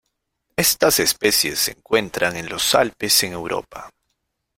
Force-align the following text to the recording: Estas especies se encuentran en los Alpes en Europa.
Estas 0.55 0.99
especies 0.99 1.59
se 1.59 1.73
encuentran 1.73 2.35
en 2.35 2.49
los 2.49 2.73
Alpes 2.73 3.21
en 3.21 3.33
Europa. 3.33 3.91